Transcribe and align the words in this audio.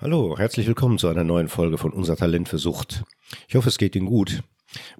Hallo, 0.00 0.38
herzlich 0.38 0.68
willkommen 0.68 0.96
zu 0.96 1.08
einer 1.08 1.24
neuen 1.24 1.48
Folge 1.48 1.76
von 1.76 1.92
Unser 1.92 2.16
Talent 2.16 2.48
für 2.48 2.58
Sucht. 2.58 3.02
Ich 3.48 3.56
hoffe, 3.56 3.68
es 3.68 3.78
geht 3.78 3.96
Ihnen 3.96 4.06
gut. 4.06 4.44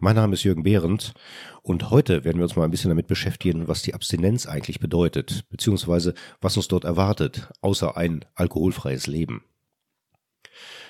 Mein 0.00 0.17
Name 0.17 0.34
ist 0.34 0.42
Jürgen 0.42 0.64
Behrendt 0.64 1.14
und 1.62 1.90
heute 1.90 2.24
werden 2.24 2.38
wir 2.38 2.42
uns 2.42 2.56
mal 2.56 2.64
ein 2.64 2.72
bisschen 2.72 2.88
damit 2.88 3.06
beschäftigen, 3.06 3.69
was 3.69 3.82
die 3.82 3.95
Abstinenz 3.95 4.46
eigentlich 4.46 4.80
bedeutet, 4.80 5.48
beziehungsweise 5.50 6.14
was 6.40 6.56
uns 6.56 6.66
dort 6.66 6.82
erwartet, 6.82 7.48
außer 7.61 7.96
ein 7.96 8.24
alkoholfreies 8.34 9.06
Leben. 9.06 9.45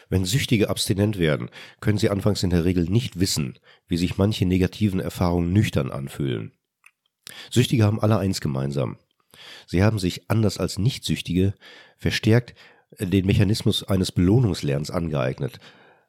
Wenn 0.08 0.24
Süchtige 0.24 0.70
abstinent 0.70 1.18
werden, 1.18 1.50
können 1.80 1.98
sie 1.98 2.08
anfangs 2.08 2.42
in 2.42 2.48
der 2.48 2.64
Regel 2.64 2.84
nicht 2.84 3.20
wissen, 3.20 3.58
wie 3.88 3.98
sich 3.98 4.16
manche 4.16 4.46
negativen 4.46 5.00
Erfahrungen 5.00 5.52
nüchtern 5.52 5.90
anfühlen. 5.90 6.52
Süchtige 7.50 7.84
haben 7.84 8.00
alle 8.00 8.16
eins 8.16 8.40
gemeinsam. 8.40 8.96
Sie 9.66 9.84
haben 9.84 9.98
sich 9.98 10.30
anders 10.30 10.56
als 10.56 10.78
Nichtsüchtige 10.78 11.52
verstärkt 11.98 12.54
den 12.98 13.26
Mechanismus 13.26 13.84
eines 13.84 14.12
Belohnungslernens 14.12 14.90
angeeignet. 14.90 15.58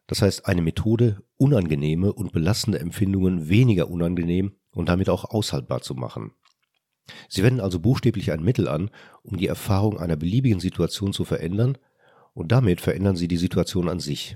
Das 0.07 0.21
heißt, 0.21 0.45
eine 0.45 0.61
Methode, 0.61 1.23
unangenehme 1.37 2.13
und 2.13 2.31
belastende 2.31 2.79
Empfindungen 2.79 3.49
weniger 3.49 3.89
unangenehm 3.89 4.53
und 4.71 4.89
damit 4.89 5.09
auch 5.09 5.25
aushaltbar 5.25 5.81
zu 5.81 5.93
machen. 5.93 6.31
Sie 7.27 7.43
wenden 7.43 7.59
also 7.59 7.79
buchstäblich 7.79 8.31
ein 8.31 8.43
Mittel 8.43 8.67
an, 8.67 8.91
um 9.23 9.37
die 9.37 9.47
Erfahrung 9.47 9.99
einer 9.99 10.15
beliebigen 10.15 10.59
Situation 10.59 11.13
zu 11.13 11.25
verändern, 11.25 11.77
und 12.33 12.51
damit 12.51 12.79
verändern 12.79 13.15
sie 13.15 13.27
die 13.27 13.37
Situation 13.37 13.89
an 13.89 13.99
sich. 13.99 14.35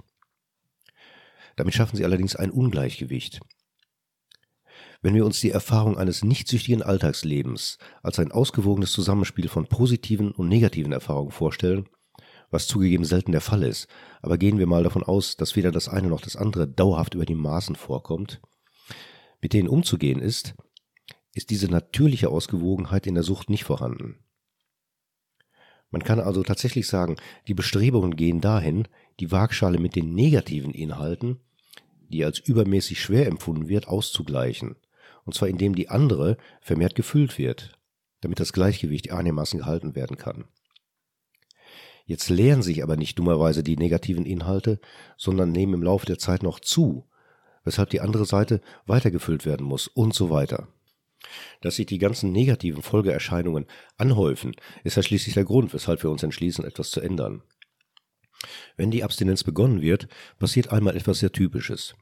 Damit 1.56 1.76
schaffen 1.76 1.96
sie 1.96 2.04
allerdings 2.04 2.36
ein 2.36 2.52
Ungleichgewicht. 2.52 3.40
Wenn 5.02 5.16
wir 5.16 5.26
uns 5.26 5.40
die 5.40 5.52
Erfahrung 5.52 5.98
eines 5.98 6.24
nichtsüchtigen 6.24 6.82
Alltagslebens 6.82 7.78
als 8.02 8.20
ein 8.20 8.32
ausgewogenes 8.32 8.92
Zusammenspiel 8.92 9.48
von 9.48 9.68
positiven 9.68 10.32
und 10.32 10.50
negativen 10.50 10.92
Erfahrungen 10.92 11.32
vorstellen, 11.32 11.88
was 12.54 12.68
zugegeben 12.68 13.04
selten 13.04 13.32
der 13.32 13.42
Fall 13.42 13.64
ist. 13.64 13.88
Aber 14.22 14.38
gehen 14.38 14.60
wir 14.60 14.68
mal 14.68 14.84
davon 14.84 15.04
aus, 15.04 15.36
dass 15.36 15.56
weder 15.56 15.72
das 15.72 15.90
eine 15.90 16.08
noch 16.08 16.22
das 16.22 16.36
andere 16.36 16.68
dauerhaft 16.68 17.16
über 17.16 17.26
die 17.26 17.36
Maßen 17.36 17.76
vorkommt. 17.76 18.42
Mit 19.42 19.54
denen 19.54 19.68
umzugehen 19.68 20.20
ist, 20.20 20.54
ist 21.34 21.50
diese 21.50 21.68
natürliche 21.68 22.30
Ausgewogenheit 22.30 23.08
in 23.08 23.16
der 23.16 23.24
Sucht 23.24 23.50
nicht 23.50 23.64
vorhanden. 23.64 24.20
Man 25.90 26.04
kann 26.04 26.20
also 26.20 26.44
tatsächlich 26.44 26.88
sagen, 26.88 27.18
die 27.48 27.54
Bestrebungen 27.54 28.16
gehen 28.16 28.42
dahin, 28.42 28.88
die 29.20 29.32
Waagschale 29.32 29.80
mit 29.80 29.96
den 29.96 30.14
negativen 30.14 30.74
Inhalten, 30.74 31.40
die 32.10 32.24
als 32.24 32.40
übermäßig 32.40 33.02
schwer 33.02 33.28
empfunden 33.28 33.68
wird, 33.68 33.88
auszugleichen. 33.88 34.76
Und 35.26 35.34
zwar 35.34 35.50
indem 35.50 35.76
die 35.76 35.90
andere 35.90 36.38
vermehrt 36.62 36.96
gefüllt 36.96 37.38
wird, 37.38 37.80
damit 38.22 38.40
das 38.40 38.54
Gleichgewicht 38.54 39.12
einigermaßen 39.12 39.60
gehalten 39.60 39.96
werden 39.96 40.18
kann. 40.18 40.46
Jetzt 42.06 42.30
leeren 42.30 42.62
sich 42.62 42.84
aber 42.84 42.98
nicht 42.98 43.18
dummerweise 43.18 43.64
die 43.64 43.78
negativen 43.78 44.26
Inhalte, 44.26 44.80
sondern 45.18 45.52
nehmen 45.52 45.76
im 45.76 45.84
Laufe 45.84 46.06
der 46.06 46.20
Zeit 46.20 46.44
noch 46.44 46.60
zu, 46.60 47.08
weshalb 47.64 47.90
die 47.90 48.02
andere 48.02 48.26
Seite 48.26 48.62
weitergefüllt 48.86 49.46
werden 49.46 49.66
muss 49.66 49.88
und 49.88 50.14
so 50.14 50.30
weiter. 50.30 50.68
Dass 51.62 51.78
sich 51.78 51.86
die 51.86 52.00
ganzen 52.00 52.34
negativen 52.34 52.82
Folgeerscheinungen 52.82 53.66
anhäufen, 53.98 54.54
ist 54.84 54.98
ja 54.98 55.04
schließlich 55.04 55.34
der 55.34 55.46
Grund, 55.46 55.74
weshalb 55.74 56.04
wir 56.04 56.10
uns 56.10 56.24
entschließen, 56.24 56.66
etwas 56.66 56.92
zu 56.92 57.00
ändern. 57.00 57.44
Wenn 58.76 58.92
die 58.92 59.06
Abstinenz 59.06 59.46
begonnen 59.46 59.82
wird, 59.82 60.08
passiert 60.38 60.72
einmal 60.72 60.98
etwas 60.98 61.20
sehr 61.20 61.32
Typisches. 61.32 61.96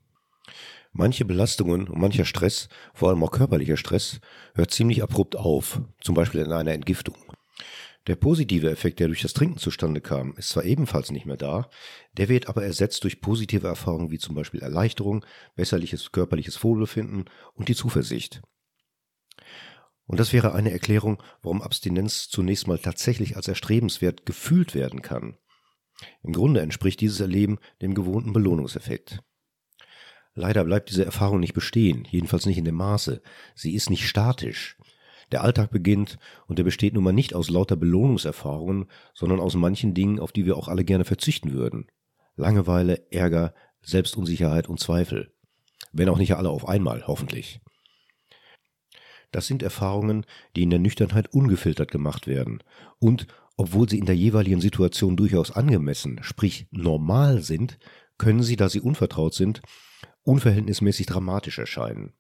Manche 0.92 1.24
Belastungen 1.24 1.88
und 1.88 2.00
mancher 2.00 2.26
Stress, 2.26 2.68
vor 2.94 3.10
allem 3.10 3.24
auch 3.24 3.32
körperlicher 3.32 3.78
Stress, 3.78 4.20
hört 4.56 4.72
ziemlich 4.72 5.04
abrupt 5.04 5.36
auf, 5.36 5.82
zum 6.02 6.16
Beispiel 6.16 6.42
in 6.42 6.52
einer 6.52 6.74
Entgiftung. 6.74 7.16
Der 8.08 8.16
positive 8.16 8.70
Effekt, 8.70 9.00
der 9.00 9.08
durch 9.08 9.22
das 9.22 9.34
Trinken 9.34 9.58
zustande 9.58 10.02
kam, 10.02 10.34
ist 10.36 10.50
zwar 10.50 10.64
ebenfalls 10.64 11.12
nicht 11.12 11.28
mehr 11.28 11.38
da, 11.38 11.70
der 12.18 12.30
wird 12.30 12.50
aber 12.50 12.64
ersetzt 12.64 13.04
durch 13.04 13.22
positive 13.22 13.68
Erfahrungen 13.68 14.10
wie 14.10 14.18
zum 14.18 14.34
Beispiel 14.34 14.62
Erleichterung, 14.62 15.24
besserliches 15.56 16.12
körperliches 16.12 16.64
Wohlbefinden 16.64 17.26
und 17.54 17.70
die 17.70 17.76
Zuversicht. 17.76 18.42
Und 20.06 20.20
das 20.20 20.34
wäre 20.34 20.54
eine 20.54 20.72
Erklärung, 20.72 21.22
warum 21.42 21.62
Abstinenz 21.62 22.28
zunächst 22.28 22.68
mal 22.68 22.80
tatsächlich 22.80 23.36
als 23.36 23.48
erstrebenswert 23.48 24.26
gefühlt 24.26 24.74
werden 24.74 25.04
kann. 25.04 25.38
Im 26.24 26.34
Grunde 26.34 26.62
entspricht 26.62 27.00
dieses 27.02 27.20
Erleben 27.20 27.60
dem 27.82 27.94
gewohnten 27.94 28.34
Belohnungseffekt. 28.34 29.20
Leider 30.34 30.64
bleibt 30.64 30.90
diese 30.90 31.06
Erfahrung 31.06 31.40
nicht 31.40 31.54
bestehen, 31.54 32.08
jedenfalls 32.10 32.46
nicht 32.46 32.58
in 32.58 32.66
dem 32.66 32.76
Maße. 32.76 33.22
Sie 33.54 33.76
ist 33.76 33.90
nicht 33.90 34.08
statisch. 34.08 34.78
Der 35.32 35.44
Alltag 35.44 35.72
beginnt 35.72 36.18
und 36.48 36.60
der 36.60 36.64
besteht 36.64 36.94
nun 36.94 37.04
mal 37.04 37.14
nicht 37.14 37.34
aus 37.34 37.50
lauter 37.50 37.76
Belohnungserfahrungen, 37.76 38.86
sondern 39.14 39.40
aus 39.40 39.56
manchen 39.56 39.94
Dingen, 39.94 40.20
auf 40.20 40.32
die 40.32 40.46
wir 40.46 40.58
auch 40.58 40.68
alle 40.68 40.84
gerne 40.84 41.06
verzichten 41.06 41.54
würden. 41.54 41.88
Langeweile, 42.36 43.12
Ärger, 43.12 43.54
Selbstunsicherheit 43.82 44.68
und 44.68 44.80
Zweifel. 44.80 45.34
Wenn 45.92 46.10
auch 46.10 46.18
nicht 46.18 46.36
alle 46.36 46.50
auf 46.50 46.68
einmal, 46.68 47.08
hoffentlich. 47.08 47.62
Das 49.32 49.48
sind 49.48 49.64
Erfahrungen, 49.64 50.26
die 50.56 50.64
in 50.64 50.70
der 50.70 50.80
Nüchternheit 50.80 51.34
ungefiltert 51.34 51.90
gemacht 51.90 52.28
werden 52.28 52.62
und, 53.00 53.28
obwohl 53.56 53.90
sie 53.90 54.00
in 54.00 54.06
der 54.06 54.16
jeweiligen 54.16 54.60
Situation 54.60 55.16
durchaus 55.16 55.52
angemessen, 55.52 56.20
sprich 56.22 56.68
normal 56.72 57.42
sind, 57.42 57.80
können 58.18 58.44
sie, 58.44 58.58
da 58.58 58.68
sie 58.70 58.82
unvertraut 58.82 59.34
sind, 59.34 59.62
unverhältnismäßig 60.24 61.06
dramatisch 61.06 61.60
erscheinen. 61.60 62.14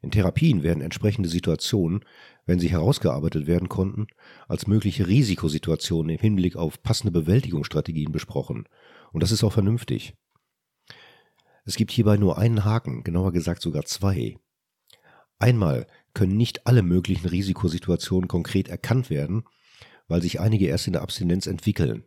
In 0.00 0.10
Therapien 0.10 0.62
werden 0.62 0.80
entsprechende 0.80 1.28
Situationen, 1.28 2.04
wenn 2.46 2.60
sie 2.60 2.70
herausgearbeitet 2.70 3.46
werden 3.46 3.68
konnten, 3.68 4.06
als 4.46 4.66
mögliche 4.66 5.08
Risikosituationen 5.08 6.10
im 6.10 6.20
Hinblick 6.20 6.56
auf 6.56 6.82
passende 6.82 7.10
Bewältigungsstrategien 7.10 8.12
besprochen. 8.12 8.68
Und 9.12 9.22
das 9.22 9.32
ist 9.32 9.42
auch 9.42 9.52
vernünftig. 9.52 10.14
Es 11.64 11.76
gibt 11.76 11.90
hierbei 11.90 12.16
nur 12.16 12.38
einen 12.38 12.64
Haken, 12.64 13.02
genauer 13.02 13.32
gesagt 13.32 13.60
sogar 13.60 13.84
zwei. 13.84 14.36
Einmal 15.38 15.86
können 16.14 16.36
nicht 16.36 16.66
alle 16.66 16.82
möglichen 16.82 17.28
Risikosituationen 17.28 18.28
konkret 18.28 18.68
erkannt 18.68 19.10
werden, 19.10 19.44
weil 20.06 20.22
sich 20.22 20.40
einige 20.40 20.66
erst 20.66 20.86
in 20.86 20.94
der 20.94 21.02
Abstinenz 21.02 21.46
entwickeln. 21.46 22.04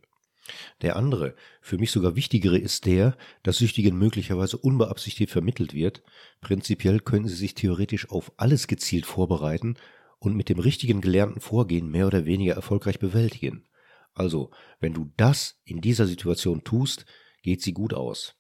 Der 0.82 0.96
andere, 0.96 1.36
für 1.62 1.78
mich 1.78 1.92
sogar 1.92 2.16
wichtigere, 2.16 2.58
ist 2.58 2.86
der, 2.86 3.16
dass 3.44 3.58
Süchtigen 3.58 3.98
möglicherweise 3.98 4.58
unbeabsichtigt 4.58 5.32
vermittelt 5.32 5.74
wird. 5.74 6.04
Prinzipiell 6.42 7.00
können 7.00 7.28
sie 7.28 7.36
sich 7.36 7.54
theoretisch 7.54 8.10
auf 8.10 8.32
alles 8.38 8.68
gezielt 8.68 9.06
vorbereiten 9.06 9.76
und 10.20 10.36
mit 10.36 10.50
dem 10.50 10.60
richtigen 10.60 11.02
gelernten 11.02 11.42
Vorgehen 11.42 11.90
mehr 11.90 12.08
oder 12.08 12.26
weniger 12.26 12.54
erfolgreich 12.54 13.00
bewältigen. 13.00 13.68
Also, 14.14 14.52
wenn 14.80 14.94
du 14.94 15.12
das 15.18 15.62
in 15.64 15.82
dieser 15.82 16.06
Situation 16.06 16.64
tust, 16.64 17.06
geht 17.44 17.62
sie 17.62 17.74
gut 17.74 17.94
aus. 17.94 18.36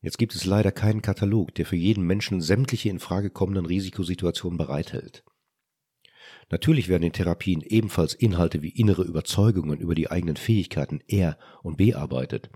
Jetzt 0.00 0.18
gibt 0.18 0.34
es 0.34 0.44
leider 0.44 0.72
keinen 0.72 1.00
Katalog, 1.00 1.54
der 1.54 1.64
für 1.64 1.76
jeden 1.76 2.04
Menschen 2.04 2.40
sämtliche 2.40 2.88
in 2.88 2.98
Frage 2.98 3.30
kommenden 3.30 3.66
Risikosituationen 3.66 4.58
bereithält. 4.58 5.24
Natürlich 6.50 6.88
werden 6.88 7.04
in 7.04 7.12
Therapien 7.12 7.62
ebenfalls 7.62 8.14
Inhalte 8.14 8.62
wie 8.62 8.68
innere 8.68 9.02
Überzeugungen 9.02 9.78
über 9.78 9.94
die 9.94 10.10
eigenen 10.10 10.36
Fähigkeiten 10.36 11.00
er- 11.06 11.38
und 11.62 11.76
bearbeitet, 11.76 12.50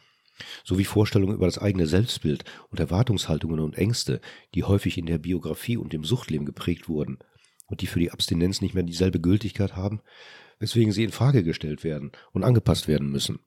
sowie 0.64 0.84
Vorstellungen 0.84 1.34
über 1.34 1.46
das 1.46 1.58
eigene 1.58 1.86
Selbstbild 1.86 2.44
und 2.70 2.80
Erwartungshaltungen 2.80 3.60
und 3.60 3.76
Ängste, 3.76 4.20
die 4.54 4.64
häufig 4.64 4.98
in 4.98 5.06
der 5.06 5.18
Biografie 5.18 5.76
und 5.76 5.92
dem 5.92 6.04
Suchtleben 6.04 6.46
geprägt 6.46 6.88
wurden 6.88 7.18
und 7.66 7.80
die 7.80 7.86
für 7.86 8.00
die 8.00 8.10
Abstinenz 8.10 8.60
nicht 8.60 8.74
mehr 8.74 8.82
dieselbe 8.82 9.20
Gültigkeit 9.20 9.76
haben, 9.76 10.00
weswegen 10.58 10.92
sie 10.92 11.04
in 11.04 11.12
Frage 11.12 11.42
gestellt 11.42 11.84
werden 11.84 12.12
und 12.32 12.44
angepasst 12.44 12.88
werden 12.88 13.10
müssen. 13.10 13.40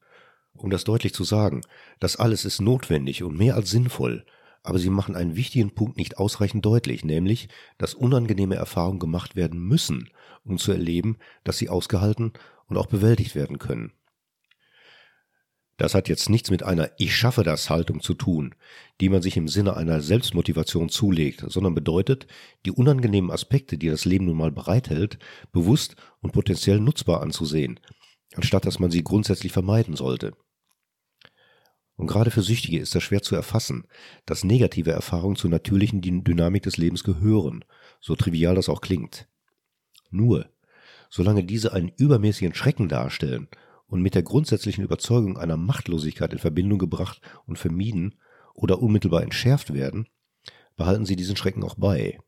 Um 0.54 0.70
das 0.70 0.84
deutlich 0.84 1.14
zu 1.14 1.24
sagen, 1.24 1.62
das 2.00 2.18
alles 2.18 2.44
ist 2.44 2.60
notwendig 2.60 3.24
und 3.24 3.38
mehr 3.38 3.56
als 3.56 3.70
sinnvoll, 3.70 4.26
aber 4.62 4.80
sie 4.80 4.90
machen 4.90 5.16
einen 5.16 5.36
wichtigen 5.36 5.74
Punkt 5.74 5.98
nicht 5.98 6.18
ausreichend 6.18 6.66
deutlich, 6.66 7.06
nämlich, 7.06 7.48
dass 7.78 7.94
unangenehme 7.94 8.56
Erfahrungen 8.56 9.00
gemacht 9.00 9.36
werden 9.36 9.60
müssen, 9.60 10.10
um 10.50 10.58
zu 10.58 10.72
erleben, 10.72 11.18
dass 11.44 11.58
sie 11.58 11.70
ausgehalten 11.70 12.34
und 12.68 12.78
auch 12.78 12.88
bewältigt 12.88 13.36
werden 13.36 13.60
können. 13.60 13.94
Das 15.80 15.96
hat 15.96 16.10
jetzt 16.10 16.30
nichts 16.30 16.52
mit 16.52 16.62
einer 16.62 16.92
Ich 16.98 17.16
schaffe 17.16 17.44
das 17.44 17.70
Haltung 17.70 18.02
zu 18.02 18.14
tun, 18.14 18.54
die 19.00 19.08
man 19.08 19.22
sich 19.22 19.38
im 19.38 19.48
Sinne 19.48 19.78
einer 19.78 20.02
Selbstmotivation 20.02 20.90
zulegt, 20.90 21.46
sondern 21.48 21.74
bedeutet, 21.74 22.28
die 22.66 22.72
unangenehmen 22.72 23.32
Aspekte, 23.32 23.78
die 23.78 23.88
das 23.88 24.04
Leben 24.04 24.26
nun 24.26 24.36
mal 24.36 24.52
bereithält, 24.52 25.20
bewusst 25.54 25.96
und 26.20 26.34
potenziell 26.34 26.82
nutzbar 26.82 27.22
anzusehen, 27.22 27.80
anstatt 28.36 28.66
dass 28.66 28.80
man 28.80 28.92
sie 28.92 29.06
grundsätzlich 29.06 29.54
vermeiden 29.54 29.96
sollte. 29.96 30.34
Und 31.96 32.08
gerade 32.08 32.30
für 32.30 32.42
Süchtige 32.42 32.80
ist 32.80 32.94
das 32.96 33.04
schwer 33.04 33.22
zu 33.22 33.36
erfassen, 33.36 33.86
dass 34.26 34.44
negative 34.44 34.92
Erfahrungen 34.92 35.38
zur 35.38 35.50
natürlichen 35.50 36.02
Dynamik 36.02 36.64
des 36.64 36.76
Lebens 36.76 37.06
gehören, 37.06 37.64
so 38.02 38.16
trivial 38.16 38.56
das 38.56 38.68
auch 38.68 38.82
klingt. 38.82 39.30
Nur, 40.10 40.50
solange 41.10 41.44
diese 41.44 41.74
einen 41.74 41.90
übermäßigen 41.90 42.54
Schrecken 42.54 42.90
darstellen 42.90 43.48
und 43.88 44.02
mit 44.02 44.16
der 44.16 44.24
grundsätzlichen 44.24 44.84
Überzeugung 44.84 45.38
einer 45.38 45.58
Machtlosigkeit 45.58 46.34
in 46.34 46.40
Verbindung 46.40 46.80
gebracht 46.80 47.22
und 47.46 47.58
vermieden 47.58 48.16
oder 48.54 48.82
unmittelbar 48.82 49.24
entschärft 49.24 49.74
werden, 49.74 50.08
behalten 50.76 51.06
sie 51.06 51.16
diesen 51.16 51.36
Schrecken 51.36 51.64
auch 51.64 51.76
bei. 51.76 52.20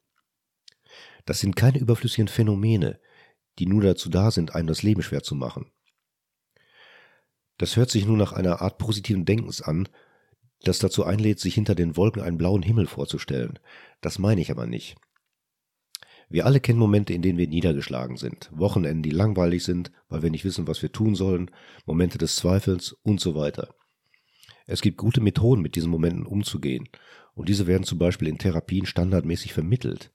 Das 1.25 1.39
sind 1.39 1.55
keine 1.55 1.79
überflüssigen 1.79 2.27
Phänomene, 2.27 2.99
die 3.59 3.65
nur 3.65 3.81
dazu 3.81 4.09
da 4.09 4.31
sind, 4.31 4.55
einem 4.55 4.67
das 4.67 4.83
Leben 4.83 5.03
schwer 5.03 5.23
zu 5.23 5.35
machen. 5.35 5.71
Das 7.57 7.75
hört 7.75 7.91
sich 7.91 8.05
nun 8.05 8.17
nach 8.17 8.33
einer 8.33 8.61
Art 8.61 8.79
positiven 8.79 9.25
Denkens 9.25 9.61
an, 9.61 9.87
das 10.63 10.79
dazu 10.79 11.03
einlädt, 11.03 11.39
sich 11.39 11.53
hinter 11.53 11.75
den 11.75 11.95
Wolken 11.95 12.21
einen 12.21 12.37
blauen 12.37 12.63
Himmel 12.63 12.87
vorzustellen. 12.87 13.59
Das 14.01 14.19
meine 14.19 14.41
ich 14.41 14.51
aber 14.51 14.67
nicht. 14.67 14.95
Wir 16.31 16.45
alle 16.45 16.61
kennen 16.61 16.79
Momente, 16.79 17.11
in 17.13 17.21
denen 17.21 17.37
wir 17.37 17.47
niedergeschlagen 17.47 18.15
sind, 18.15 18.49
Wochenenden, 18.53 19.03
die 19.03 19.09
langweilig 19.09 19.65
sind, 19.65 19.91
weil 20.07 20.23
wir 20.23 20.31
nicht 20.31 20.45
wissen, 20.45 20.65
was 20.65 20.81
wir 20.81 20.93
tun 20.93 21.13
sollen, 21.13 21.51
Momente 21.85 22.17
des 22.17 22.37
Zweifels 22.37 22.93
und 23.03 23.19
so 23.19 23.35
weiter. 23.35 23.75
Es 24.65 24.81
gibt 24.81 24.97
gute 24.97 25.19
Methoden, 25.19 25.61
mit 25.61 25.75
diesen 25.75 25.91
Momenten 25.91 26.25
umzugehen, 26.25 26.87
und 27.33 27.49
diese 27.49 27.67
werden 27.67 27.83
zum 27.83 27.97
Beispiel 27.97 28.29
in 28.29 28.37
Therapien 28.37 28.85
standardmäßig 28.85 29.51
vermittelt. 29.51 30.13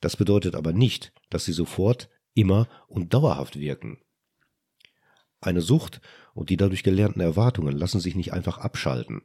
Das 0.00 0.16
bedeutet 0.16 0.56
aber 0.56 0.72
nicht, 0.72 1.12
dass 1.28 1.44
sie 1.44 1.52
sofort, 1.52 2.08
immer 2.34 2.68
und 2.88 3.14
dauerhaft 3.14 3.60
wirken. 3.60 3.98
Eine 5.40 5.60
Sucht 5.60 6.00
und 6.34 6.50
die 6.50 6.56
dadurch 6.56 6.82
gelernten 6.82 7.20
Erwartungen 7.20 7.76
lassen 7.76 8.00
sich 8.00 8.16
nicht 8.16 8.32
einfach 8.32 8.58
abschalten, 8.58 9.22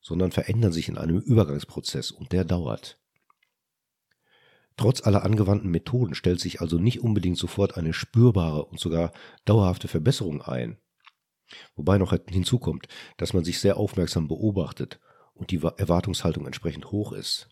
sondern 0.00 0.32
verändern 0.32 0.72
sich 0.72 0.88
in 0.88 0.98
einem 0.98 1.18
Übergangsprozess 1.18 2.10
und 2.10 2.32
der 2.32 2.44
dauert. 2.44 2.98
Trotz 4.78 5.04
aller 5.04 5.24
angewandten 5.24 5.70
Methoden 5.70 6.14
stellt 6.14 6.38
sich 6.40 6.60
also 6.60 6.78
nicht 6.78 7.00
unbedingt 7.00 7.36
sofort 7.36 7.76
eine 7.76 7.92
spürbare 7.92 8.64
und 8.64 8.78
sogar 8.78 9.12
dauerhafte 9.44 9.88
Verbesserung 9.88 10.40
ein. 10.40 10.78
Wobei 11.74 11.98
noch 11.98 12.16
hinzukommt, 12.28 12.86
dass 13.16 13.32
man 13.32 13.42
sich 13.42 13.58
sehr 13.58 13.76
aufmerksam 13.76 14.28
beobachtet 14.28 15.00
und 15.34 15.50
die 15.50 15.60
Erwartungshaltung 15.60 16.46
entsprechend 16.46 16.92
hoch 16.92 17.12
ist. 17.12 17.48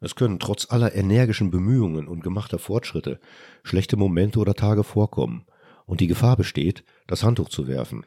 Es 0.00 0.14
können 0.14 0.38
trotz 0.38 0.70
aller 0.70 0.94
energischen 0.94 1.50
Bemühungen 1.50 2.08
und 2.08 2.22
gemachter 2.22 2.58
Fortschritte 2.58 3.20
schlechte 3.62 3.98
Momente 3.98 4.40
oder 4.40 4.54
Tage 4.54 4.84
vorkommen, 4.84 5.46
und 5.84 6.00
die 6.00 6.06
Gefahr 6.06 6.36
besteht, 6.36 6.82
das 7.06 7.24
Handtuch 7.24 7.50
zu 7.50 7.68
werfen. 7.68 8.06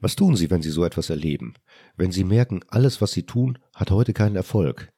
Was 0.00 0.16
tun 0.16 0.36
Sie, 0.36 0.50
wenn 0.50 0.60
Sie 0.60 0.70
so 0.70 0.84
etwas 0.84 1.08
erleben? 1.08 1.54
Wenn 1.96 2.12
Sie 2.12 2.24
merken, 2.24 2.60
alles, 2.68 3.00
was 3.00 3.12
Sie 3.12 3.22
tun, 3.22 3.58
hat 3.74 3.90
heute 3.90 4.12
keinen 4.12 4.36
Erfolg? 4.36 4.91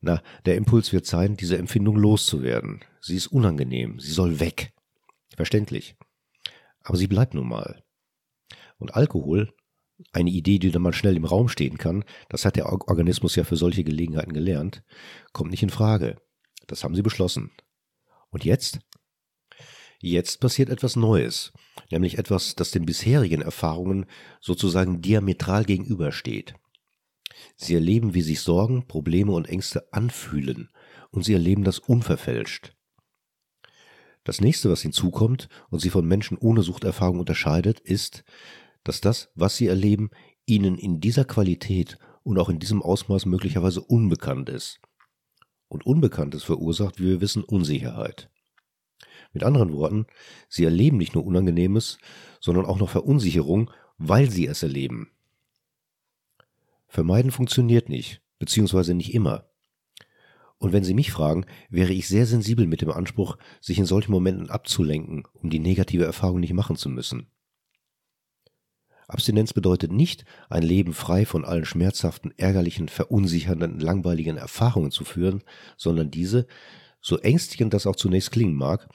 Na, 0.00 0.22
der 0.46 0.56
Impuls 0.56 0.92
wird 0.92 1.06
sein, 1.06 1.36
diese 1.36 1.58
Empfindung 1.58 1.96
loszuwerden. 1.96 2.80
Sie 3.00 3.16
ist 3.16 3.26
unangenehm, 3.26 4.00
sie 4.00 4.12
soll 4.12 4.40
weg. 4.40 4.72
Verständlich. 5.36 5.96
Aber 6.82 6.96
sie 6.96 7.06
bleibt 7.06 7.34
nun 7.34 7.48
mal. 7.48 7.82
Und 8.78 8.94
Alkohol, 8.94 9.52
eine 10.12 10.30
Idee, 10.30 10.58
die 10.58 10.70
dann 10.70 10.82
mal 10.82 10.94
schnell 10.94 11.16
im 11.16 11.26
Raum 11.26 11.48
stehen 11.48 11.76
kann, 11.76 12.04
das 12.30 12.44
hat 12.44 12.56
der 12.56 12.72
Organismus 12.72 13.36
ja 13.36 13.44
für 13.44 13.56
solche 13.56 13.84
Gelegenheiten 13.84 14.32
gelernt, 14.32 14.82
kommt 15.32 15.50
nicht 15.50 15.62
in 15.62 15.70
Frage. 15.70 16.16
Das 16.66 16.82
haben 16.82 16.94
sie 16.94 17.02
beschlossen. 17.02 17.50
Und 18.30 18.44
jetzt? 18.44 18.80
Jetzt 19.98 20.40
passiert 20.40 20.70
etwas 20.70 20.96
Neues, 20.96 21.52
nämlich 21.90 22.16
etwas, 22.16 22.54
das 22.54 22.70
den 22.70 22.86
bisherigen 22.86 23.42
Erfahrungen 23.42 24.06
sozusagen 24.40 25.02
diametral 25.02 25.64
gegenübersteht. 25.64 26.54
Sie 27.56 27.74
erleben, 27.74 28.14
wie 28.14 28.22
sich 28.22 28.40
Sorgen, 28.40 28.86
Probleme 28.86 29.32
und 29.32 29.48
Ängste 29.48 29.92
anfühlen, 29.92 30.70
und 31.10 31.24
sie 31.24 31.32
erleben 31.32 31.64
das 31.64 31.78
unverfälscht. 31.78 32.74
Das 34.24 34.40
nächste, 34.40 34.70
was 34.70 34.82
hinzukommt 34.82 35.48
und 35.70 35.80
sie 35.80 35.90
von 35.90 36.06
Menschen 36.06 36.36
ohne 36.38 36.62
Suchterfahrung 36.62 37.20
unterscheidet, 37.20 37.80
ist, 37.80 38.24
dass 38.84 39.00
das, 39.00 39.30
was 39.34 39.56
sie 39.56 39.66
erleben, 39.66 40.10
ihnen 40.46 40.76
in 40.76 41.00
dieser 41.00 41.24
Qualität 41.24 41.98
und 42.22 42.38
auch 42.38 42.48
in 42.48 42.58
diesem 42.58 42.82
Ausmaß 42.82 43.26
möglicherweise 43.26 43.80
unbekannt 43.80 44.48
ist. 44.48 44.80
Und 45.68 45.86
Unbekanntes 45.86 46.42
verursacht, 46.42 47.00
wie 47.00 47.06
wir 47.06 47.20
wissen, 47.20 47.44
Unsicherheit. 47.44 48.30
Mit 49.32 49.44
anderen 49.44 49.72
Worten, 49.72 50.06
sie 50.48 50.64
erleben 50.64 50.96
nicht 50.96 51.14
nur 51.14 51.24
Unangenehmes, 51.24 51.98
sondern 52.40 52.66
auch 52.66 52.78
noch 52.78 52.90
Verunsicherung, 52.90 53.70
weil 53.96 54.30
sie 54.30 54.46
es 54.46 54.62
erleben. 54.62 55.10
Vermeiden 56.90 57.30
funktioniert 57.30 57.88
nicht, 57.88 58.20
beziehungsweise 58.40 58.94
nicht 58.94 59.14
immer. 59.14 59.48
Und 60.58 60.72
wenn 60.72 60.82
Sie 60.82 60.92
mich 60.92 61.12
fragen, 61.12 61.46
wäre 61.70 61.92
ich 61.92 62.08
sehr 62.08 62.26
sensibel 62.26 62.66
mit 62.66 62.82
dem 62.82 62.90
Anspruch, 62.90 63.38
sich 63.60 63.78
in 63.78 63.86
solchen 63.86 64.10
Momenten 64.10 64.50
abzulenken, 64.50 65.22
um 65.32 65.50
die 65.50 65.60
negative 65.60 66.04
Erfahrung 66.04 66.40
nicht 66.40 66.52
machen 66.52 66.74
zu 66.74 66.88
müssen. 66.88 67.30
Abstinenz 69.06 69.52
bedeutet 69.52 69.92
nicht, 69.92 70.24
ein 70.48 70.64
Leben 70.64 70.92
frei 70.92 71.24
von 71.24 71.44
allen 71.44 71.64
schmerzhaften, 71.64 72.32
ärgerlichen, 72.36 72.88
verunsichernden, 72.88 73.78
langweiligen 73.78 74.36
Erfahrungen 74.36 74.90
zu 74.90 75.04
führen, 75.04 75.42
sondern 75.76 76.10
diese, 76.10 76.46
so 77.00 77.18
ängstigend 77.18 77.72
das 77.72 77.86
auch 77.86 77.96
zunächst 77.96 78.32
klingen 78.32 78.54
mag, 78.54 78.88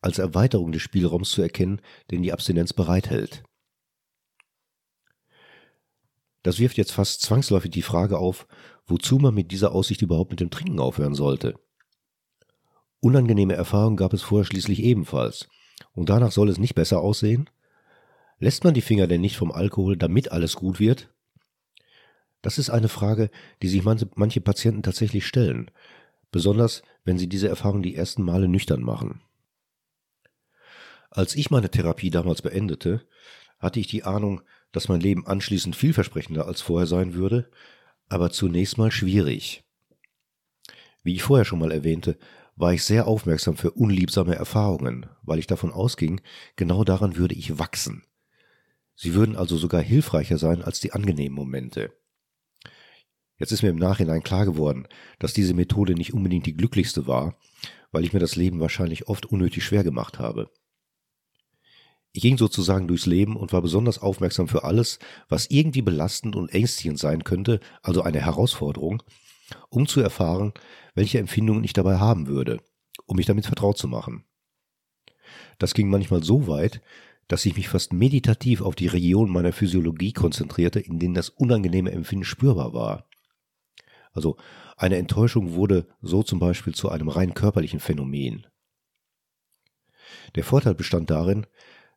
als 0.00 0.18
Erweiterung 0.18 0.72
des 0.72 0.82
Spielraums 0.82 1.30
zu 1.30 1.42
erkennen, 1.42 1.80
den 2.10 2.22
die 2.22 2.32
Abstinenz 2.32 2.72
bereithält. 2.72 3.42
Das 6.44 6.58
wirft 6.58 6.76
jetzt 6.76 6.92
fast 6.92 7.22
zwangsläufig 7.22 7.70
die 7.70 7.82
Frage 7.82 8.18
auf, 8.18 8.46
wozu 8.86 9.18
man 9.18 9.34
mit 9.34 9.50
dieser 9.50 9.72
Aussicht 9.72 10.02
überhaupt 10.02 10.30
mit 10.30 10.40
dem 10.40 10.50
Trinken 10.50 10.78
aufhören 10.78 11.14
sollte. 11.14 11.54
Unangenehme 13.00 13.54
Erfahrungen 13.54 13.96
gab 13.96 14.12
es 14.12 14.22
vorher 14.22 14.44
schließlich 14.44 14.82
ebenfalls, 14.82 15.48
und 15.94 16.10
danach 16.10 16.32
soll 16.32 16.50
es 16.50 16.58
nicht 16.58 16.74
besser 16.74 17.00
aussehen? 17.00 17.48
Lässt 18.38 18.62
man 18.62 18.74
die 18.74 18.82
Finger 18.82 19.06
denn 19.06 19.22
nicht 19.22 19.36
vom 19.36 19.52
Alkohol, 19.52 19.96
damit 19.96 20.32
alles 20.32 20.54
gut 20.54 20.78
wird? 20.78 21.10
Das 22.42 22.58
ist 22.58 22.68
eine 22.68 22.88
Frage, 22.88 23.30
die 23.62 23.68
sich 23.68 23.82
manche, 23.82 24.40
Patienten 24.42 24.82
tatsächlich 24.82 25.26
stellen, 25.26 25.70
besonders 26.30 26.82
wenn 27.04 27.16
sie 27.16 27.28
diese 27.28 27.48
Erfahrung 27.48 27.82
die 27.82 27.94
ersten 27.94 28.22
Male 28.22 28.48
nüchtern 28.48 28.82
machen. 28.82 29.22
Als 31.10 31.36
ich 31.36 31.50
meine 31.50 31.70
Therapie 31.70 32.10
damals 32.10 32.42
beendete, 32.42 33.06
hatte 33.58 33.80
ich 33.80 33.86
die 33.86 34.02
Ahnung, 34.02 34.42
dass 34.74 34.88
mein 34.88 35.00
Leben 35.00 35.24
anschließend 35.24 35.76
vielversprechender 35.76 36.46
als 36.46 36.60
vorher 36.60 36.88
sein 36.88 37.14
würde, 37.14 37.48
aber 38.08 38.30
zunächst 38.30 38.76
mal 38.76 38.90
schwierig. 38.90 39.62
Wie 41.04 41.14
ich 41.14 41.22
vorher 41.22 41.44
schon 41.44 41.60
mal 41.60 41.70
erwähnte, 41.70 42.18
war 42.56 42.72
ich 42.72 42.82
sehr 42.82 43.06
aufmerksam 43.06 43.56
für 43.56 43.70
unliebsame 43.70 44.34
Erfahrungen, 44.34 45.06
weil 45.22 45.38
ich 45.38 45.46
davon 45.46 45.70
ausging, 45.70 46.20
genau 46.56 46.82
daran 46.82 47.16
würde 47.16 47.36
ich 47.36 47.58
wachsen. 47.58 48.04
Sie 48.96 49.14
würden 49.14 49.36
also 49.36 49.56
sogar 49.56 49.80
hilfreicher 49.80 50.38
sein 50.38 50.62
als 50.62 50.80
die 50.80 50.92
angenehmen 50.92 51.36
Momente. 51.36 51.92
Jetzt 53.38 53.52
ist 53.52 53.62
mir 53.62 53.70
im 53.70 53.76
Nachhinein 53.76 54.24
klar 54.24 54.44
geworden, 54.44 54.88
dass 55.20 55.32
diese 55.32 55.54
Methode 55.54 55.94
nicht 55.94 56.14
unbedingt 56.14 56.46
die 56.46 56.56
glücklichste 56.56 57.06
war, 57.06 57.38
weil 57.92 58.04
ich 58.04 58.12
mir 58.12 58.20
das 58.20 58.34
Leben 58.34 58.58
wahrscheinlich 58.58 59.06
oft 59.06 59.26
unnötig 59.26 59.64
schwer 59.64 59.84
gemacht 59.84 60.18
habe. 60.18 60.50
Ich 62.16 62.22
ging 62.22 62.38
sozusagen 62.38 62.86
durchs 62.86 63.06
Leben 63.06 63.34
und 63.34 63.52
war 63.52 63.60
besonders 63.60 63.98
aufmerksam 63.98 64.46
für 64.46 64.62
alles, 64.62 65.00
was 65.28 65.50
irgendwie 65.50 65.82
belastend 65.82 66.36
und 66.36 66.54
ängstigend 66.54 66.96
sein 66.96 67.24
könnte, 67.24 67.58
also 67.82 68.02
eine 68.02 68.20
Herausforderung, 68.20 69.02
um 69.68 69.88
zu 69.88 70.00
erfahren, 70.00 70.52
welche 70.94 71.18
Empfindungen 71.18 71.64
ich 71.64 71.72
dabei 71.72 71.98
haben 71.98 72.28
würde, 72.28 72.60
um 73.06 73.16
mich 73.16 73.26
damit 73.26 73.46
vertraut 73.46 73.78
zu 73.78 73.88
machen. 73.88 74.24
Das 75.58 75.74
ging 75.74 75.90
manchmal 75.90 76.22
so 76.22 76.46
weit, 76.46 76.82
dass 77.26 77.44
ich 77.46 77.56
mich 77.56 77.68
fast 77.68 77.92
meditativ 77.92 78.60
auf 78.60 78.76
die 78.76 78.86
Region 78.86 79.28
meiner 79.28 79.52
Physiologie 79.52 80.12
konzentrierte, 80.12 80.78
in 80.78 81.00
denen 81.00 81.14
das 81.14 81.30
unangenehme 81.30 81.90
Empfinden 81.90 82.24
spürbar 82.24 82.72
war. 82.72 83.08
Also 84.12 84.36
eine 84.76 84.98
Enttäuschung 84.98 85.54
wurde 85.54 85.88
so 86.00 86.22
zum 86.22 86.38
Beispiel 86.38 86.76
zu 86.76 86.90
einem 86.90 87.08
rein 87.08 87.34
körperlichen 87.34 87.80
Phänomen. 87.80 88.46
Der 90.36 90.44
Vorteil 90.44 90.76
bestand 90.76 91.10
darin, 91.10 91.46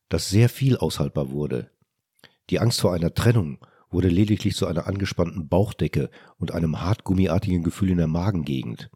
dass 0.09 0.29
sehr 0.29 0.49
viel 0.49 0.77
aushaltbar 0.77 1.31
wurde. 1.31 1.71
Die 2.49 2.59
Angst 2.59 2.81
vor 2.81 2.93
einer 2.93 3.13
Trennung 3.13 3.59
wurde 3.89 4.09
lediglich 4.09 4.55
zu 4.55 4.67
einer 4.67 4.87
angespannten 4.87 5.47
Bauchdecke 5.47 6.09
und 6.37 6.51
einem 6.51 6.81
hartgummiartigen 6.81 7.63
Gefühl 7.63 7.91
in 7.91 7.97
der 7.97 8.07
Magengegend. 8.07 8.89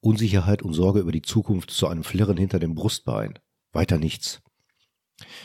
Unsicherheit 0.00 0.62
und 0.62 0.74
Sorge 0.74 1.00
über 1.00 1.12
die 1.12 1.22
Zukunft 1.22 1.70
zu 1.70 1.88
einem 1.88 2.04
Flirren 2.04 2.36
hinter 2.36 2.58
dem 2.58 2.74
Brustbein. 2.74 3.38
Weiter 3.72 3.98
nichts. 3.98 4.42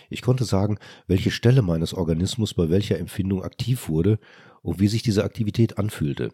Ich 0.10 0.22
konnte 0.22 0.46
sagen, 0.46 0.78
welche 1.08 1.32
Stelle 1.32 1.62
meines 1.62 1.94
Organismus 1.94 2.54
bei 2.54 2.70
welcher 2.70 3.00
Empfindung 3.00 3.44
aktiv 3.44 3.88
wurde 3.88 4.20
und 4.62 4.80
wie 4.80 4.88
sich 4.88 5.02
diese 5.02 5.24
Aktivität 5.24 5.78
anfühlte. 5.78 6.34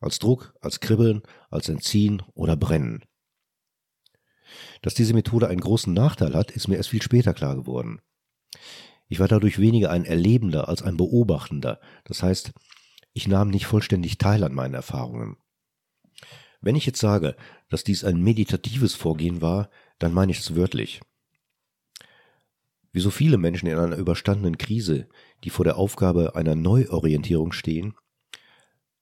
Als 0.00 0.18
Druck, 0.18 0.54
als 0.60 0.80
Kribbeln, 0.80 1.22
als 1.50 1.68
Entziehen 1.68 2.22
oder 2.34 2.56
Brennen. 2.56 3.04
Dass 4.82 4.94
diese 4.94 5.14
Methode 5.14 5.48
einen 5.48 5.60
großen 5.60 5.92
Nachteil 5.92 6.34
hat, 6.34 6.50
ist 6.50 6.68
mir 6.68 6.76
erst 6.76 6.90
viel 6.90 7.02
später 7.02 7.34
klar 7.34 7.54
geworden. 7.54 8.00
Ich 9.08 9.20
war 9.20 9.28
dadurch 9.28 9.58
weniger 9.58 9.90
ein 9.90 10.04
Erlebender 10.04 10.68
als 10.68 10.82
ein 10.82 10.96
Beobachtender. 10.96 11.80
Das 12.04 12.22
heißt, 12.22 12.52
ich 13.12 13.28
nahm 13.28 13.50
nicht 13.50 13.66
vollständig 13.66 14.18
teil 14.18 14.42
an 14.44 14.54
meinen 14.54 14.74
Erfahrungen. 14.74 15.36
Wenn 16.60 16.76
ich 16.76 16.86
jetzt 16.86 17.00
sage, 17.00 17.36
dass 17.68 17.84
dies 17.84 18.04
ein 18.04 18.22
meditatives 18.22 18.94
Vorgehen 18.94 19.42
war, 19.42 19.68
dann 19.98 20.12
meine 20.12 20.32
ich 20.32 20.38
es 20.38 20.56
wörtlich. 20.56 21.00
Wie 22.92 23.00
so 23.00 23.10
viele 23.10 23.38
Menschen 23.38 23.68
in 23.68 23.78
einer 23.78 23.96
überstandenen 23.96 24.56
Krise, 24.56 25.08
die 25.42 25.50
vor 25.50 25.64
der 25.64 25.76
Aufgabe 25.76 26.36
einer 26.36 26.54
Neuorientierung 26.54 27.52
stehen, 27.52 27.94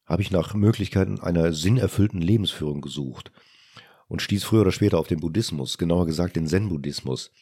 habe 0.07 0.23
ich 0.23 0.31
nach 0.31 0.55
Möglichkeiten 0.55 1.21
einer 1.21 1.53
sinnerfüllten 1.53 2.21
Lebensführung 2.21 2.81
gesucht 2.81 3.33
und 4.13 4.21
stieß 4.21 4.45
früher 4.45 4.61
oder 4.61 4.73
später 4.73 4.99
auf 4.99 5.09
den 5.09 5.21
Buddhismus, 5.21 5.79
genauer 5.79 6.05
gesagt 6.05 6.37
den 6.37 6.47
Zen-Buddhismus, 6.47 7.33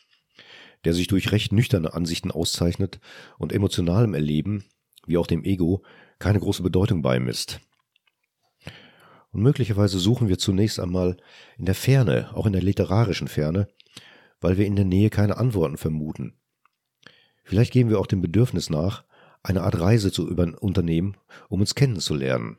der 0.84 0.94
sich 0.94 1.08
durch 1.08 1.32
recht 1.32 1.50
nüchterne 1.50 1.94
Ansichten 1.94 2.30
auszeichnet 2.30 3.00
und 3.38 3.52
emotionalem 3.52 4.14
Erleben, 4.14 4.62
wie 5.04 5.16
auch 5.16 5.26
dem 5.26 5.42
Ego, 5.42 5.82
keine 6.20 6.38
große 6.38 6.62
Bedeutung 6.62 7.02
beimisst. 7.02 7.60
Und 9.32 9.42
möglicherweise 9.42 9.98
suchen 9.98 10.28
wir 10.28 10.38
zunächst 10.38 10.78
einmal 10.78 11.16
in 11.58 11.64
der 11.64 11.74
Ferne, 11.74 12.30
auch 12.34 12.46
in 12.46 12.52
der 12.52 12.62
literarischen 12.62 13.26
Ferne, 13.26 13.66
weil 14.40 14.56
wir 14.56 14.66
in 14.66 14.76
der 14.76 14.84
Nähe 14.84 15.10
keine 15.10 15.38
Antworten 15.38 15.76
vermuten. 15.76 16.34
Vielleicht 17.42 17.72
geben 17.72 17.90
wir 17.90 17.98
auch 17.98 18.06
dem 18.06 18.22
Bedürfnis 18.22 18.70
nach, 18.70 19.02
eine 19.42 19.64
Art 19.64 19.80
Reise 19.80 20.12
zu 20.12 20.28
unternehmen, 20.28 21.16
um 21.48 21.62
uns 21.62 21.74
kennenzulernen. 21.74 22.58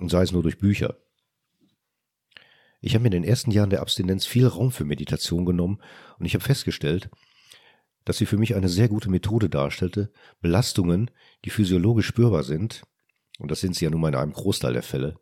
Und 0.00 0.10
sei 0.10 0.24
es 0.24 0.32
nur 0.32 0.42
durch 0.42 0.58
Bücher. 0.58 0.96
Ich 2.80 2.94
habe 2.94 3.02
mir 3.02 3.08
in 3.08 3.22
den 3.22 3.24
ersten 3.24 3.50
Jahren 3.50 3.70
der 3.70 3.80
Abstinenz 3.80 4.24
viel 4.24 4.46
Raum 4.46 4.70
für 4.70 4.84
Meditation 4.84 5.44
genommen 5.44 5.80
und 6.18 6.26
ich 6.26 6.34
habe 6.34 6.44
festgestellt, 6.44 7.10
dass 8.04 8.18
sie 8.18 8.26
für 8.26 8.38
mich 8.38 8.54
eine 8.54 8.68
sehr 8.68 8.88
gute 8.88 9.10
Methode 9.10 9.50
darstellte, 9.50 10.12
Belastungen, 10.40 11.10
die 11.44 11.50
physiologisch 11.50 12.06
spürbar 12.06 12.44
sind, 12.44 12.82
und 13.38 13.50
das 13.50 13.60
sind 13.60 13.74
sie 13.74 13.84
ja 13.84 13.90
nun 13.90 14.00
mal 14.00 14.08
in 14.08 14.14
einem 14.14 14.32
Großteil 14.32 14.72
der 14.72 14.82
Fälle, 14.82 15.16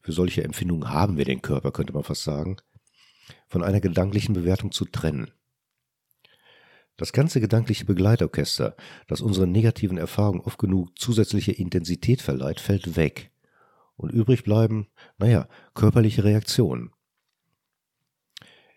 für 0.00 0.12
solche 0.12 0.42
Empfindungen 0.42 0.90
haben 0.90 1.16
wir 1.16 1.24
den 1.24 1.42
Körper, 1.42 1.70
könnte 1.70 1.92
man 1.92 2.02
fast 2.02 2.24
sagen, 2.24 2.56
von 3.48 3.62
einer 3.62 3.80
gedanklichen 3.80 4.34
Bewertung 4.34 4.72
zu 4.72 4.84
trennen. 4.86 5.30
Das 6.96 7.12
ganze 7.12 7.40
gedankliche 7.40 7.84
Begleitorchester, 7.84 8.76
das 9.06 9.20
unseren 9.20 9.52
negativen 9.52 9.98
Erfahrungen 9.98 10.40
oft 10.40 10.58
genug 10.58 10.98
zusätzliche 10.98 11.52
Intensität 11.52 12.20
verleiht, 12.22 12.60
fällt 12.60 12.96
weg. 12.96 13.30
Und 13.96 14.10
übrig 14.10 14.44
bleiben, 14.44 14.88
naja, 15.18 15.48
körperliche 15.74 16.24
Reaktionen. 16.24 16.90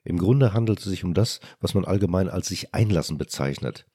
Im 0.06 0.20
Grunde 0.20 0.54
handelt 0.54 0.80
es 0.80 0.86
sich 0.86 1.04
um 1.04 1.14
das, 1.16 1.40
was 1.60 1.74
man 1.74 1.84
allgemein 1.84 2.30
als 2.30 2.48
sich 2.48 2.74
einlassen 2.74 3.18
bezeichnet, 3.18 3.88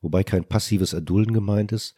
wobei 0.00 0.24
kein 0.24 0.48
passives 0.48 0.94
Erdulden 0.94 1.34
gemeint 1.34 1.72
ist, 1.72 1.94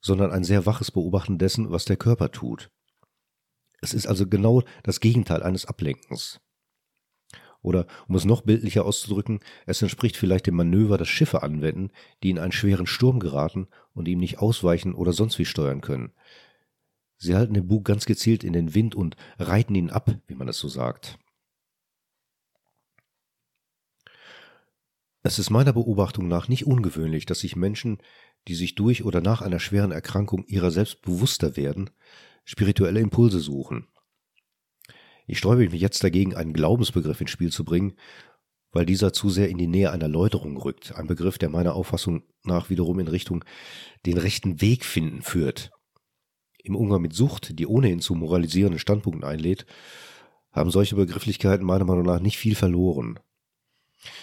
sondern 0.00 0.32
ein 0.32 0.44
sehr 0.44 0.64
waches 0.64 0.90
Beobachten 0.90 1.38
dessen, 1.38 1.70
was 1.70 1.84
der 1.84 1.98
Körper 1.98 2.32
tut. 2.32 2.70
Es 3.82 3.92
ist 3.92 4.06
also 4.06 4.26
genau 4.26 4.62
das 4.82 5.00
Gegenteil 5.00 5.42
eines 5.42 5.66
Ablenkens. 5.66 6.40
Oder, 7.62 7.86
um 8.08 8.16
es 8.16 8.24
noch 8.24 8.40
bildlicher 8.40 8.86
auszudrücken, 8.86 9.40
es 9.66 9.82
entspricht 9.82 10.16
vielleicht 10.16 10.46
dem 10.46 10.56
Manöver, 10.56 10.96
das 10.96 11.08
Schiffe 11.08 11.42
anwenden, 11.42 11.90
die 12.22 12.30
in 12.30 12.38
einen 12.38 12.52
schweren 12.52 12.86
Sturm 12.86 13.20
geraten 13.20 13.68
und 13.92 14.08
ihm 14.08 14.18
nicht 14.18 14.38
ausweichen 14.38 14.94
oder 14.94 15.12
sonst 15.12 15.38
wie 15.38 15.44
steuern 15.44 15.82
können. 15.82 16.12
Sie 17.18 17.34
halten 17.34 17.52
den 17.52 17.68
Bug 17.68 17.84
ganz 17.84 18.06
gezielt 18.06 18.42
in 18.42 18.54
den 18.54 18.74
Wind 18.74 18.94
und 18.94 19.16
reiten 19.38 19.74
ihn 19.74 19.90
ab, 19.90 20.16
wie 20.26 20.34
man 20.34 20.48
es 20.48 20.58
so 20.58 20.68
sagt. 20.68 21.18
Es 25.22 25.38
ist 25.38 25.50
meiner 25.50 25.74
Beobachtung 25.74 26.28
nach 26.28 26.48
nicht 26.48 26.66
ungewöhnlich, 26.66 27.26
dass 27.26 27.40
sich 27.40 27.54
Menschen, 27.54 27.98
die 28.48 28.54
sich 28.54 28.74
durch 28.74 29.04
oder 29.04 29.20
nach 29.20 29.42
einer 29.42 29.60
schweren 29.60 29.92
Erkrankung 29.92 30.44
ihrer 30.46 30.70
selbst 30.70 31.02
bewusster 31.02 31.56
werden, 31.56 31.90
spirituelle 32.44 33.00
Impulse 33.00 33.38
suchen. 33.40 33.86
Ich 35.26 35.38
sträube 35.38 35.68
mich 35.68 35.80
jetzt 35.80 36.02
dagegen, 36.02 36.34
einen 36.34 36.54
Glaubensbegriff 36.54 37.20
ins 37.20 37.30
Spiel 37.30 37.52
zu 37.52 37.64
bringen, 37.64 37.94
weil 38.72 38.86
dieser 38.86 39.12
zu 39.12 39.28
sehr 39.30 39.48
in 39.48 39.58
die 39.58 39.66
Nähe 39.66 39.90
einer 39.90 40.08
Läuterung 40.08 40.56
rückt, 40.56 40.94
ein 40.94 41.06
Begriff, 41.06 41.38
der 41.38 41.50
meiner 41.50 41.74
Auffassung 41.74 42.22
nach 42.44 42.70
wiederum 42.70 42.98
in 42.98 43.08
Richtung 43.08 43.44
den 44.06 44.16
rechten 44.16 44.60
Weg 44.60 44.84
finden 44.84 45.22
führt. 45.22 45.70
Im 46.62 46.76
Umgang 46.76 47.02
mit 47.02 47.12
Sucht, 47.12 47.58
die 47.58 47.66
ohnehin 47.66 48.00
zu 48.00 48.14
moralisierenden 48.14 48.78
Standpunkten 48.78 49.24
einlädt, 49.24 49.66
haben 50.52 50.70
solche 50.70 50.96
Begrifflichkeiten 50.96 51.64
meiner 51.64 51.84
Meinung 51.84 52.04
nach 52.04 52.20
nicht 52.20 52.38
viel 52.38 52.54
verloren. 52.54 53.18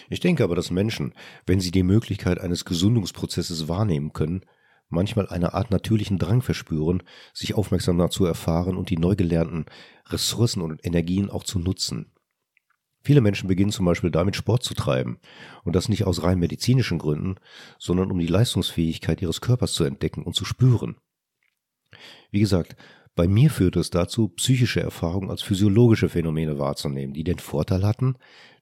Ich 0.10 0.19
denke 0.19 0.43
aber, 0.43 0.55
dass 0.55 0.72
Menschen, 0.72 1.13
wenn 1.46 1.60
sie 1.60 1.72
die 1.72 1.84
Möglichkeit 1.84 2.39
eines 2.39 2.65
Gesundungsprozesses 2.65 3.67
wahrnehmen 3.67 4.13
können, 4.13 4.41
manchmal 4.89 5.27
eine 5.27 5.53
Art 5.53 5.72
natürlichen 5.72 6.17
Drang 6.17 6.41
verspüren, 6.41 7.03
sich 7.34 7.55
aufmerksamer 7.55 8.10
zu 8.10 8.25
erfahren 8.25 8.77
und 8.77 8.89
die 8.89 8.98
neu 8.98 9.15
gelernten 9.15 9.65
Ressourcen 10.07 10.62
und 10.62 10.86
Energien 10.86 11.29
auch 11.29 11.43
zu 11.43 11.60
nutzen. 11.60 12.12
Viele 13.03 13.22
Menschen 13.22 13.48
beginnen 13.48 13.72
zum 13.72 13.86
Beispiel 13.86 14.12
damit, 14.12 14.36
Sport 14.36 14.63
zu 14.63 14.74
treiben, 14.74 15.19
und 15.63 15.75
das 15.75 15.88
nicht 15.88 16.05
aus 16.05 16.24
rein 16.24 16.39
medizinischen 16.39 16.98
Gründen, 16.98 17.36
sondern 17.77 18.12
um 18.12 18.19
die 18.19 18.27
Leistungsfähigkeit 18.27 19.22
ihres 19.22 19.39
Körpers 19.39 19.74
zu 19.74 19.84
entdecken 19.84 20.24
und 20.24 20.36
zu 20.36 20.43
spüren. 20.43 20.98
Wie 22.31 22.39
gesagt, 22.39 22.75
bei 23.15 23.27
mir 23.27 23.50
führte 23.50 23.79
es 23.79 23.89
dazu, 23.89 24.29
psychische 24.29 24.81
Erfahrungen 24.81 25.31
als 25.31 25.41
physiologische 25.41 26.10
Phänomene 26.10 26.60
wahrzunehmen, 26.60 27.13
die 27.13 27.24
den 27.24 27.39
Vorteil 27.39 27.86
hatten, 27.86 28.15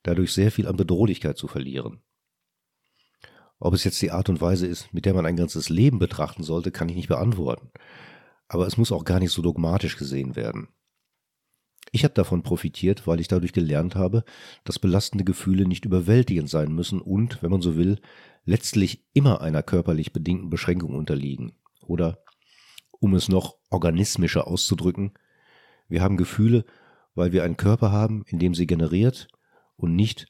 dadurch 0.07 0.33
sehr 0.33 0.51
viel 0.51 0.67
an 0.67 0.77
Bedrohlichkeit 0.77 1.37
zu 1.37 1.47
verlieren. 1.47 2.01
Ob 3.59 3.73
es 3.73 3.83
jetzt 3.83 4.01
die 4.01 4.11
Art 4.11 4.29
und 4.29 4.41
Weise 4.41 4.67
ist, 4.67 4.93
mit 4.93 5.05
der 5.05 5.13
man 5.13 5.25
ein 5.25 5.37
ganzes 5.37 5.69
Leben 5.69 5.99
betrachten 5.99 6.43
sollte, 6.43 6.71
kann 6.71 6.89
ich 6.89 6.95
nicht 6.95 7.07
beantworten. 7.07 7.71
Aber 8.47 8.67
es 8.67 8.77
muss 8.77 8.91
auch 8.91 9.05
gar 9.05 9.19
nicht 9.19 9.31
so 9.31 9.41
dogmatisch 9.41 9.97
gesehen 9.97 10.35
werden. 10.35 10.67
Ich 11.91 12.03
habe 12.03 12.13
davon 12.13 12.43
profitiert, 12.43 13.07
weil 13.07 13.19
ich 13.19 13.27
dadurch 13.27 13.53
gelernt 13.53 13.95
habe, 13.95 14.25
dass 14.65 14.79
belastende 14.79 15.23
Gefühle 15.23 15.65
nicht 15.65 15.85
überwältigend 15.85 16.49
sein 16.49 16.73
müssen 16.73 16.99
und, 16.99 17.41
wenn 17.41 17.51
man 17.51 17.61
so 17.61 17.77
will, 17.77 17.99
letztlich 18.43 19.05
immer 19.13 19.41
einer 19.41 19.63
körperlich 19.63 20.11
bedingten 20.11 20.49
Beschränkung 20.49 20.93
unterliegen. 20.93 21.53
Oder, 21.81 22.19
um 22.91 23.13
es 23.13 23.29
noch 23.29 23.57
organismischer 23.69 24.47
auszudrücken, 24.47 25.13
wir 25.87 26.01
haben 26.01 26.17
Gefühle, 26.17 26.65
weil 27.13 27.31
wir 27.31 27.43
einen 27.43 27.57
Körper 27.57 27.91
haben, 27.91 28.25
in 28.27 28.39
dem 28.39 28.53
sie 28.55 28.67
generiert 28.67 29.29
und 29.75 29.95
nicht, 29.95 30.27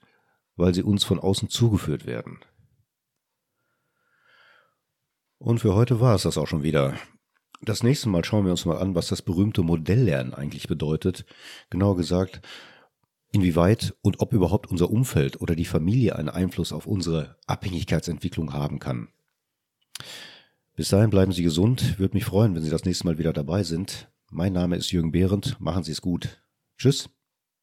weil 0.56 0.74
sie 0.74 0.84
uns 0.84 1.04
von 1.04 1.20
außen 1.20 1.50
zugeführt 1.50 2.06
werden. 2.06 2.40
Und 5.38 5.60
für 5.60 5.76
heute 5.76 6.00
war 6.00 6.16
es 6.16 6.24
das 6.24 6.38
auch 6.38 6.48
schon 6.48 6.64
wieder. 6.64 6.98
Das 7.62 7.84
nächste 7.84 8.10
Mal 8.10 8.24
schauen 8.24 8.46
wir 8.46 8.52
uns 8.52 8.66
mal 8.66 8.78
an, 8.78 8.96
was 8.96 9.08
das 9.08 9.22
berühmte 9.22 9.62
Modelllernen 9.64 10.34
eigentlich 10.34 10.68
bedeutet. 10.68 11.26
Genauer 11.70 11.98
gesagt, 11.98 12.42
inwieweit 13.32 13.96
und 14.02 14.20
ob 14.20 14.34
überhaupt 14.34 14.72
unser 14.72 14.90
Umfeld 14.90 15.42
oder 15.42 15.56
die 15.56 15.66
Familie 15.66 16.16
einen 16.16 16.30
Einfluss 16.30 16.72
auf 16.72 16.88
unsere 16.88 17.38
Abhängigkeitsentwicklung 17.48 18.54
haben 18.54 18.80
kann. 18.80 19.10
Bis 20.76 20.90
dahin 20.90 21.10
bleiben 21.10 21.32
Sie 21.32 21.44
gesund. 21.44 22.00
Würde 22.00 22.16
mich 22.16 22.26
freuen, 22.26 22.56
wenn 22.56 22.64
Sie 22.64 22.70
das 22.70 22.86
nächste 22.86 23.06
Mal 23.06 23.18
wieder 23.18 23.34
dabei 23.34 23.64
sind. 23.64 24.10
Mein 24.30 24.54
Name 24.54 24.76
ist 24.76 24.92
Jürgen 24.92 25.12
Behrendt. 25.12 25.60
Machen 25.60 25.84
Sie 25.84 25.92
es 25.92 26.02
gut. 26.02 26.42
Tschüss. 26.78 27.15